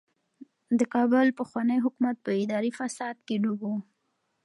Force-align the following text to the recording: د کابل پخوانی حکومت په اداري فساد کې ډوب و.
د 0.79 0.81
کابل 0.93 1.27
پخوانی 1.39 1.77
حکومت 1.85 2.15
په 2.25 2.31
اداري 2.41 2.71
فساد 2.79 3.15
کې 3.27 3.35
ډوب 3.43 3.59
و. 3.69 3.73